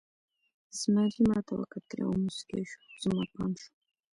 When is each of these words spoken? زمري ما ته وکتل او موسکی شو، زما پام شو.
زمري 0.79 1.21
ما 1.29 1.39
ته 1.45 1.53
وکتل 1.59 1.99
او 2.05 2.11
موسکی 2.23 2.63
شو، 2.71 2.81
زما 3.01 3.23
پام 3.33 3.51
شو. 3.61 3.69